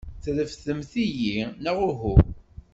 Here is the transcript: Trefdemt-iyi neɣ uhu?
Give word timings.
Trefdemt-iyi 0.23 1.37
neɣ 1.63 1.77
uhu? 1.89 2.15